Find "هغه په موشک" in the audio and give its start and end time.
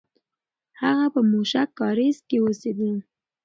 0.81-1.69